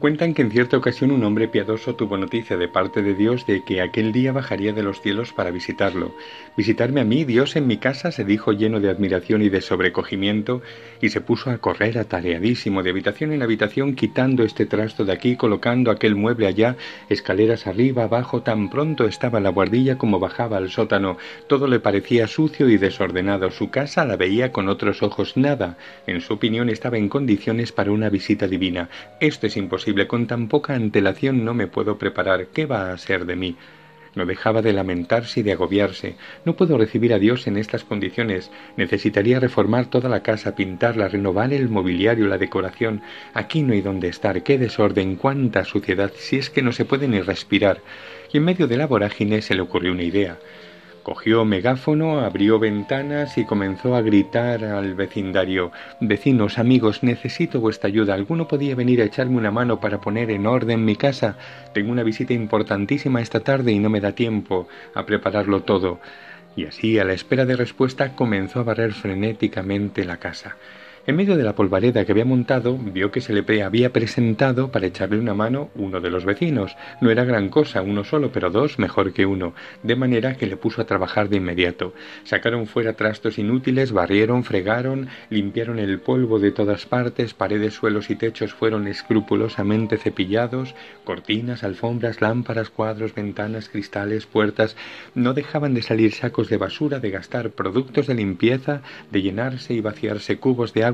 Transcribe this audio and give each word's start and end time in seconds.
Cuentan 0.00 0.32
que 0.32 0.40
en 0.40 0.50
cierta 0.50 0.78
ocasión 0.78 1.10
un 1.10 1.22
hombre 1.24 1.46
piadoso 1.46 1.94
tuvo 1.94 2.16
noticia 2.16 2.56
de 2.56 2.68
parte 2.68 3.02
de 3.02 3.12
Dios 3.12 3.44
de 3.44 3.62
que 3.64 3.82
aquel 3.82 4.12
día 4.12 4.32
bajaría 4.32 4.72
de 4.72 4.82
los 4.82 5.02
cielos 5.02 5.34
para 5.34 5.50
visitarlo. 5.50 6.14
Visitarme 6.56 7.02
a 7.02 7.04
mí, 7.04 7.24
Dios 7.24 7.54
en 7.54 7.66
mi 7.66 7.76
casa, 7.76 8.10
se 8.10 8.24
dijo 8.24 8.52
lleno 8.52 8.80
de 8.80 8.88
admiración 8.88 9.42
y 9.42 9.50
de 9.50 9.60
sobrecogimiento, 9.60 10.62
y 11.02 11.10
se 11.10 11.20
puso 11.20 11.50
a 11.50 11.58
correr 11.58 11.98
atareadísimo 11.98 12.82
de 12.82 12.88
habitación 12.88 13.34
en 13.34 13.42
habitación, 13.42 13.94
quitando 13.94 14.42
este 14.42 14.64
trasto 14.64 15.04
de 15.04 15.12
aquí, 15.12 15.36
colocando 15.36 15.90
aquel 15.90 16.16
mueble 16.16 16.46
allá, 16.46 16.76
escaleras 17.10 17.66
arriba, 17.66 18.04
abajo, 18.04 18.40
tan 18.40 18.70
pronto 18.70 19.04
estaba 19.04 19.38
la 19.38 19.50
guardilla 19.50 19.98
como 19.98 20.18
bajaba 20.18 20.56
al 20.56 20.70
sótano. 20.70 21.18
Todo 21.46 21.66
le 21.66 21.78
parecía 21.78 22.26
sucio 22.26 22.70
y 22.70 22.78
desordenado. 22.78 23.50
Su 23.50 23.68
casa 23.68 24.06
la 24.06 24.16
veía 24.16 24.50
con 24.50 24.70
otros 24.70 25.02
ojos. 25.02 25.36
Nada, 25.36 25.76
en 26.06 26.22
su 26.22 26.32
opinión, 26.32 26.70
estaba 26.70 26.96
en 26.96 27.10
condiciones 27.10 27.70
para 27.70 27.92
una 27.92 28.08
visita 28.08 28.48
divina. 28.48 28.88
Esto 29.20 29.46
es 29.46 29.58
imposible 29.58 29.89
con 30.08 30.26
tan 30.26 30.48
poca 30.48 30.74
antelación 30.74 31.44
no 31.44 31.54
me 31.54 31.66
puedo 31.66 31.98
preparar. 31.98 32.48
¿Qué 32.48 32.66
va 32.66 32.92
a 32.92 32.98
ser 32.98 33.26
de 33.26 33.36
mí? 33.36 33.56
No 34.14 34.26
dejaba 34.26 34.60
de 34.60 34.72
lamentarse 34.72 35.40
y 35.40 35.42
de 35.44 35.52
agobiarse. 35.52 36.16
No 36.44 36.56
puedo 36.56 36.76
recibir 36.76 37.14
a 37.14 37.18
Dios 37.18 37.46
en 37.46 37.56
estas 37.56 37.84
condiciones. 37.84 38.50
Necesitaría 38.76 39.38
reformar 39.38 39.86
toda 39.86 40.08
la 40.08 40.22
casa, 40.22 40.56
pintarla, 40.56 41.08
renovar 41.08 41.52
el 41.52 41.68
mobiliario, 41.68 42.26
la 42.26 42.38
decoración. 42.38 43.02
Aquí 43.34 43.62
no 43.62 43.72
hay 43.72 43.82
donde 43.82 44.08
estar. 44.08 44.42
Qué 44.42 44.58
desorden, 44.58 45.16
cuánta 45.16 45.64
suciedad, 45.64 46.12
si 46.16 46.36
es 46.36 46.50
que 46.50 46.62
no 46.62 46.72
se 46.72 46.84
puede 46.84 47.06
ni 47.06 47.20
respirar. 47.20 47.82
Y 48.32 48.38
en 48.38 48.44
medio 48.44 48.66
de 48.66 48.76
la 48.76 48.86
vorágine 48.86 49.42
se 49.42 49.54
le 49.54 49.62
ocurrió 49.62 49.92
una 49.92 50.02
idea. 50.02 50.38
Cogió 51.02 51.46
megáfono, 51.46 52.20
abrió 52.20 52.58
ventanas 52.58 53.38
y 53.38 53.46
comenzó 53.46 53.96
a 53.96 54.02
gritar 54.02 54.62
al 54.64 54.94
vecindario 54.94 55.72
Vecinos, 55.98 56.58
amigos, 56.58 57.02
necesito 57.02 57.58
vuestra 57.58 57.88
ayuda. 57.88 58.12
¿Alguno 58.12 58.46
podía 58.46 58.74
venir 58.74 59.00
a 59.00 59.06
echarme 59.06 59.38
una 59.38 59.50
mano 59.50 59.80
para 59.80 60.00
poner 60.00 60.30
en 60.30 60.46
orden 60.46 60.84
mi 60.84 60.96
casa? 60.96 61.38
Tengo 61.72 61.90
una 61.90 62.02
visita 62.02 62.34
importantísima 62.34 63.22
esta 63.22 63.40
tarde 63.40 63.72
y 63.72 63.78
no 63.78 63.88
me 63.88 64.02
da 64.02 64.12
tiempo 64.12 64.68
a 64.94 65.06
prepararlo 65.06 65.62
todo. 65.62 66.00
Y 66.54 66.66
así, 66.66 66.98
a 66.98 67.04
la 67.04 67.14
espera 67.14 67.46
de 67.46 67.56
respuesta, 67.56 68.14
comenzó 68.14 68.60
a 68.60 68.64
barrer 68.64 68.92
frenéticamente 68.92 70.04
la 70.04 70.18
casa. 70.18 70.56
En 71.06 71.16
medio 71.16 71.38
de 71.38 71.44
la 71.44 71.54
polvareda 71.54 72.04
que 72.04 72.12
había 72.12 72.26
montado, 72.26 72.76
vio 72.76 73.10
que 73.10 73.22
se 73.22 73.32
le 73.32 73.62
había 73.62 73.90
presentado 73.90 74.70
para 74.70 74.86
echarle 74.86 75.18
una 75.18 75.32
mano 75.32 75.70
uno 75.74 75.98
de 76.02 76.10
los 76.10 76.26
vecinos. 76.26 76.76
No 77.00 77.10
era 77.10 77.24
gran 77.24 77.48
cosa, 77.48 77.80
uno 77.80 78.04
solo, 78.04 78.32
pero 78.32 78.50
dos 78.50 78.78
mejor 78.78 79.14
que 79.14 79.24
uno, 79.24 79.54
de 79.82 79.96
manera 79.96 80.36
que 80.36 80.46
le 80.46 80.58
puso 80.58 80.82
a 80.82 80.84
trabajar 80.84 81.30
de 81.30 81.38
inmediato. 81.38 81.94
Sacaron 82.24 82.66
fuera 82.66 82.92
trastos 82.92 83.38
inútiles, 83.38 83.92
barrieron, 83.92 84.44
fregaron, 84.44 85.08
limpiaron 85.30 85.78
el 85.78 86.00
polvo 86.00 86.38
de 86.38 86.52
todas 86.52 86.84
partes, 86.84 87.32
paredes, 87.32 87.72
suelos 87.72 88.10
y 88.10 88.16
techos 88.16 88.52
fueron 88.52 88.86
escrupulosamente 88.86 89.96
cepillados, 89.96 90.74
cortinas, 91.04 91.64
alfombras, 91.64 92.20
lámparas, 92.20 92.68
cuadros, 92.68 93.14
ventanas, 93.14 93.70
cristales, 93.70 94.26
puertas, 94.26 94.76
no 95.14 95.32
dejaban 95.32 95.72
de 95.72 95.80
salir 95.80 96.12
sacos 96.12 96.50
de 96.50 96.58
basura, 96.58 97.00
de 97.00 97.10
gastar 97.10 97.50
productos 97.52 98.06
de 98.06 98.14
limpieza, 98.14 98.82
de 99.10 99.22
llenarse 99.22 99.72
y 99.72 99.80
vaciarse 99.80 100.36
cubos 100.36 100.74
de 100.74 100.84
agua 100.84 100.89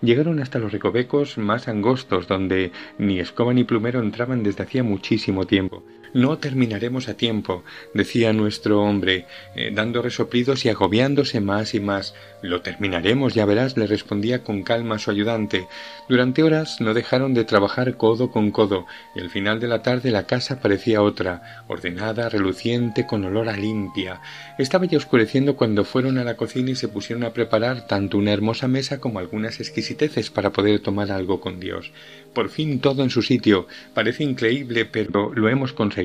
llegaron 0.00 0.40
hasta 0.40 0.58
los 0.58 0.72
recovecos 0.72 1.38
más 1.38 1.68
angostos 1.68 2.26
donde 2.26 2.72
ni 2.98 3.20
escoba 3.20 3.52
ni 3.52 3.64
plumero 3.64 4.00
entraban 4.00 4.42
desde 4.42 4.64
hacía 4.64 4.82
muchísimo 4.82 5.46
tiempo. 5.46 5.82
No 6.14 6.38
terminaremos 6.38 7.08
a 7.08 7.14
tiempo, 7.14 7.64
decía 7.92 8.32
nuestro 8.32 8.80
hombre, 8.82 9.26
eh, 9.54 9.70
dando 9.74 10.00
resoplidos 10.00 10.64
y 10.64 10.70
agobiándose 10.70 11.40
más 11.40 11.74
y 11.74 11.80
más. 11.80 12.14
Lo 12.40 12.62
terminaremos, 12.62 13.34
ya 13.34 13.44
verás, 13.44 13.76
le 13.76 13.86
respondía 13.86 14.42
con 14.42 14.62
calma 14.62 14.98
su 14.98 15.10
ayudante. 15.10 15.66
Durante 16.08 16.42
horas 16.42 16.80
no 16.80 16.94
dejaron 16.94 17.34
de 17.34 17.44
trabajar 17.44 17.96
codo 17.96 18.30
con 18.30 18.50
codo, 18.50 18.86
y 19.14 19.20
al 19.20 19.28
final 19.28 19.60
de 19.60 19.68
la 19.68 19.82
tarde 19.82 20.10
la 20.10 20.26
casa 20.26 20.60
parecía 20.60 21.02
otra, 21.02 21.64
ordenada, 21.68 22.28
reluciente, 22.28 23.06
con 23.06 23.24
olor 23.24 23.48
a 23.48 23.56
limpia. 23.56 24.22
Estaba 24.58 24.86
ya 24.86 24.96
oscureciendo 24.96 25.56
cuando 25.56 25.84
fueron 25.84 26.16
a 26.16 26.24
la 26.24 26.36
cocina 26.36 26.70
y 26.70 26.76
se 26.76 26.88
pusieron 26.88 27.24
a 27.24 27.32
preparar 27.32 27.86
tanto 27.86 28.16
una 28.16 28.32
hermosa 28.32 28.66
mesa 28.66 28.98
como 28.98 29.18
algunas 29.18 29.60
exquisiteces 29.60 30.30
para 30.30 30.52
poder 30.52 30.80
tomar 30.80 31.12
algo 31.12 31.40
con 31.40 31.60
Dios. 31.60 31.92
Por 32.32 32.48
fin 32.48 32.80
todo 32.80 33.02
en 33.02 33.10
su 33.10 33.22
sitio. 33.22 33.66
Parece 33.94 34.24
increíble, 34.24 34.84
pero 34.84 35.34
lo 35.34 35.48
hemos 35.48 35.72
conseguido. 35.72 35.97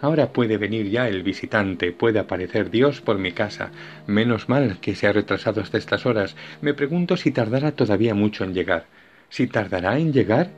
Ahora 0.00 0.32
puede 0.32 0.56
venir 0.56 0.88
ya 0.90 1.08
el 1.08 1.22
visitante, 1.22 1.92
puede 1.92 2.18
aparecer 2.18 2.70
Dios 2.70 3.00
por 3.00 3.18
mi 3.18 3.32
casa. 3.32 3.70
Menos 4.06 4.48
mal 4.48 4.78
que 4.80 4.94
se 4.94 5.06
ha 5.06 5.12
retrasado 5.12 5.60
hasta 5.60 5.78
estas 5.78 6.06
horas. 6.06 6.34
Me 6.62 6.72
pregunto 6.72 7.16
si 7.16 7.30
tardará 7.30 7.72
todavía 7.72 8.14
mucho 8.14 8.44
en 8.44 8.54
llegar. 8.54 8.86
¿Si 9.28 9.46
tardará 9.46 9.98
en 9.98 10.12
llegar? 10.12 10.50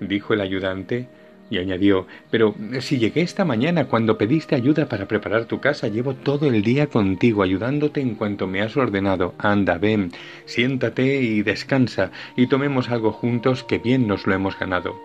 dijo 0.00 0.34
el 0.34 0.40
ayudante. 0.40 1.08
Y 1.50 1.58
añadió, 1.58 2.06
pero 2.30 2.54
si 2.80 2.98
llegué 2.98 3.20
esta 3.20 3.44
mañana 3.44 3.84
cuando 3.84 4.16
pediste 4.16 4.54
ayuda 4.54 4.88
para 4.88 5.06
preparar 5.06 5.44
tu 5.44 5.60
casa, 5.60 5.88
llevo 5.88 6.14
todo 6.14 6.48
el 6.48 6.62
día 6.62 6.86
contigo 6.86 7.42
ayudándote 7.42 8.00
en 8.00 8.14
cuanto 8.14 8.46
me 8.46 8.62
has 8.62 8.76
ordenado. 8.76 9.34
Anda, 9.38 9.76
ven, 9.76 10.10
siéntate 10.46 11.20
y 11.20 11.42
descansa, 11.42 12.10
y 12.34 12.46
tomemos 12.46 12.88
algo 12.90 13.12
juntos 13.12 13.62
que 13.62 13.78
bien 13.78 14.06
nos 14.06 14.26
lo 14.26 14.34
hemos 14.34 14.58
ganado. 14.58 14.96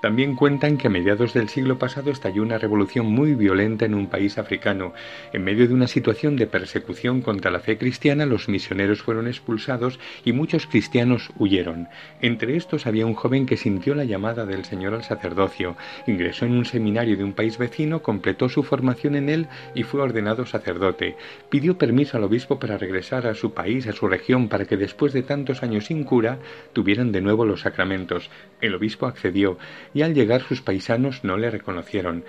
También 0.00 0.36
cuentan 0.36 0.76
que 0.76 0.88
a 0.88 0.90
mediados 0.90 1.32
del 1.32 1.48
siglo 1.48 1.78
pasado 1.78 2.10
estalló 2.10 2.42
una 2.42 2.58
revolución 2.58 3.06
muy 3.06 3.34
violenta 3.34 3.86
en 3.86 3.94
un 3.94 4.08
país 4.08 4.36
africano. 4.36 4.92
En 5.32 5.42
medio 5.42 5.66
de 5.66 5.72
una 5.72 5.86
situación 5.86 6.36
de 6.36 6.46
persecución 6.46 7.22
contra 7.22 7.50
la 7.50 7.60
fe 7.60 7.78
cristiana, 7.78 8.26
los 8.26 8.48
misioneros 8.48 9.02
fueron 9.02 9.26
expulsados 9.26 9.98
y 10.24 10.32
muchos 10.32 10.66
cristianos 10.66 11.30
huyeron. 11.38 11.88
Entre 12.20 12.56
estos 12.56 12.86
había 12.86 13.06
un 13.06 13.14
joven 13.14 13.46
que 13.46 13.56
sintió 13.56 13.94
la 13.94 14.04
llamada 14.04 14.44
del 14.44 14.64
Señor 14.66 14.92
al 14.92 15.02
sacerdocio, 15.02 15.76
ingresó 16.06 16.44
en 16.44 16.52
un 16.52 16.66
seminario 16.66 17.16
de 17.16 17.24
un 17.24 17.32
país 17.32 17.56
vecino, 17.56 18.02
completó 18.02 18.48
su 18.50 18.62
formación 18.62 19.16
en 19.16 19.30
él 19.30 19.48
y 19.74 19.82
fue 19.82 20.02
ordenado 20.02 20.44
sacerdote. 20.44 21.16
Pidió 21.48 21.78
permiso 21.78 22.18
al 22.18 22.24
obispo 22.24 22.58
para 22.58 22.76
regresar 22.76 23.26
a 23.26 23.34
su 23.34 23.54
país, 23.54 23.86
a 23.86 23.92
su 23.92 24.08
región, 24.08 24.48
para 24.48 24.66
que 24.66 24.76
después 24.76 25.14
de 25.14 25.22
tantos 25.22 25.62
años 25.62 25.86
sin 25.86 26.04
cura 26.04 26.38
tuvieran 26.74 27.12
de 27.12 27.22
nuevo 27.22 27.46
los 27.46 27.62
sacramentos. 27.62 28.30
El 28.60 28.74
obispo 28.74 29.06
accedió 29.06 29.58
y 29.96 30.02
al 30.02 30.12
llegar 30.12 30.42
sus 30.42 30.60
paisanos 30.60 31.24
no 31.24 31.38
le 31.38 31.50
reconocieron. 31.50 32.22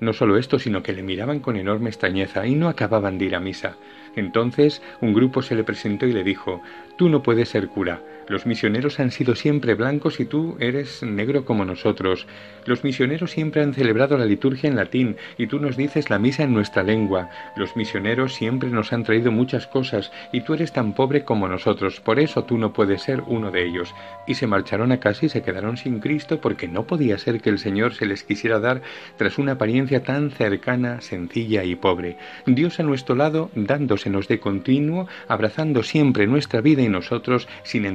No 0.00 0.14
solo 0.14 0.38
esto, 0.38 0.58
sino 0.58 0.82
que 0.82 0.94
le 0.94 1.02
miraban 1.02 1.40
con 1.40 1.58
enorme 1.58 1.90
extrañeza 1.90 2.46
y 2.46 2.54
no 2.54 2.66
acababan 2.66 3.18
de 3.18 3.26
ir 3.26 3.36
a 3.36 3.40
misa. 3.40 3.76
Entonces 4.16 4.80
un 5.02 5.12
grupo 5.12 5.42
se 5.42 5.54
le 5.54 5.62
presentó 5.62 6.06
y 6.06 6.14
le 6.14 6.24
dijo 6.24 6.62
Tú 6.96 7.10
no 7.10 7.22
puedes 7.22 7.50
ser 7.50 7.68
cura. 7.68 8.00
Los 8.30 8.46
misioneros 8.46 9.00
han 9.00 9.10
sido 9.10 9.34
siempre 9.34 9.74
blancos 9.74 10.20
y 10.20 10.24
tú 10.24 10.56
eres 10.60 11.02
negro 11.02 11.44
como 11.44 11.64
nosotros. 11.64 12.28
Los 12.64 12.84
misioneros 12.84 13.32
siempre 13.32 13.60
han 13.60 13.74
celebrado 13.74 14.16
la 14.16 14.24
liturgia 14.24 14.68
en 14.68 14.76
latín 14.76 15.16
y 15.36 15.48
tú 15.48 15.58
nos 15.58 15.76
dices 15.76 16.10
la 16.10 16.20
misa 16.20 16.44
en 16.44 16.54
nuestra 16.54 16.84
lengua. 16.84 17.28
Los 17.56 17.74
misioneros 17.74 18.32
siempre 18.32 18.70
nos 18.70 18.92
han 18.92 19.02
traído 19.02 19.32
muchas 19.32 19.66
cosas 19.66 20.12
y 20.30 20.42
tú 20.42 20.54
eres 20.54 20.70
tan 20.70 20.92
pobre 20.94 21.24
como 21.24 21.48
nosotros. 21.48 21.98
Por 21.98 22.20
eso 22.20 22.44
tú 22.44 22.56
no 22.56 22.72
puedes 22.72 23.02
ser 23.02 23.20
uno 23.26 23.50
de 23.50 23.66
ellos. 23.66 23.92
Y 24.28 24.34
se 24.34 24.46
marcharon 24.46 24.92
a 24.92 25.00
casa 25.00 25.26
y 25.26 25.28
se 25.28 25.42
quedaron 25.42 25.76
sin 25.76 25.98
Cristo 25.98 26.40
porque 26.40 26.68
no 26.68 26.86
podía 26.86 27.18
ser 27.18 27.40
que 27.40 27.50
el 27.50 27.58
Señor 27.58 27.94
se 27.94 28.06
les 28.06 28.22
quisiera 28.22 28.60
dar 28.60 28.80
tras 29.16 29.38
una 29.38 29.52
apariencia 29.54 30.04
tan 30.04 30.30
cercana, 30.30 31.00
sencilla 31.00 31.64
y 31.64 31.74
pobre. 31.74 32.16
Dios 32.46 32.78
a 32.78 32.84
nuestro 32.84 33.16
lado, 33.16 33.50
dándosenos 33.56 34.28
de 34.28 34.38
continuo, 34.38 35.08
abrazando 35.26 35.82
siempre 35.82 36.28
nuestra 36.28 36.60
vida 36.60 36.82
y 36.82 36.88
nosotros 36.88 37.48
sin 37.64 37.86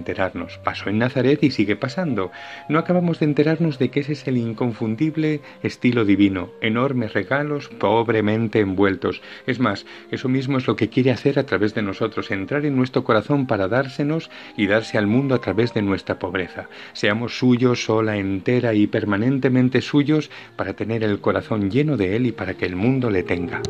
Pasó 0.64 0.90
en 0.90 1.00
Nazaret 1.00 1.44
y 1.44 1.52
sigue 1.52 1.76
pasando. 1.76 2.32
No 2.70 2.80
acabamos 2.80 3.20
de 3.20 3.26
enterarnos 3.26 3.80
de 3.80 3.90
que 3.90 4.02
ese 4.02 4.14
es 4.14 4.28
el 4.28 4.38
inconfundible 4.38 5.42
estilo 5.64 6.06
divino, 6.06 6.50
enormes 6.62 7.14
regalos 7.14 7.70
pobremente 7.70 8.60
envueltos. 8.60 9.22
Es 9.46 9.60
más, 9.60 9.86
eso 10.12 10.30
mismo 10.30 10.58
es 10.58 10.68
lo 10.68 10.76
que 10.76 10.90
quiere 10.90 11.12
hacer 11.12 11.40
a 11.40 11.46
través 11.46 11.74
de 11.74 11.82
nosotros, 11.82 12.32
entrar 12.32 12.66
en 12.66 12.76
nuestro 12.76 13.04
corazón 13.04 13.48
para 13.48 13.68
dársenos 13.68 14.30
y 14.58 14.68
darse 14.68 14.98
al 14.98 15.08
mundo 15.08 15.36
a 15.36 15.42
través 15.42 15.74
de 15.74 15.82
nuestra 15.82 16.20
pobreza. 16.20 16.70
Seamos 16.94 17.38
suyos 17.38 17.86
sola, 17.86 18.18
entera 18.18 18.74
y 18.74 18.88
permanentemente 18.88 19.82
suyos 19.82 20.30
para 20.56 20.74
tener 20.74 21.04
el 21.04 21.20
corazón 21.20 21.70
lleno 21.70 21.98
de 21.98 22.16
Él 22.16 22.26
y 22.26 22.32
para 22.32 22.56
que 22.56 22.66
el 22.66 22.76
mundo 22.76 23.10
le 23.10 23.24
tenga. 23.24 23.62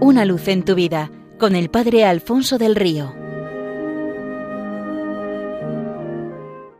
Una 0.00 0.24
luz 0.24 0.48
en 0.48 0.64
tu 0.64 0.74
vida 0.74 1.10
con 1.38 1.54
el 1.54 1.70
Padre 1.70 2.04
Alfonso 2.04 2.58
del 2.58 2.76
Río. 2.76 3.25